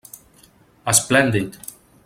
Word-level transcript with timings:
Esplèndid! 0.93 1.63